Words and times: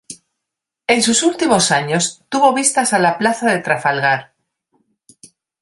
En 0.87 1.03
sus 1.03 1.21
últimos 1.21 1.69
años 1.69 2.23
tuvo 2.27 2.55
vistas 2.55 2.91
a 2.93 2.97
la 2.97 3.19
Plaza 3.19 3.53
de 3.53 3.59
Trafalgar. 3.59 4.33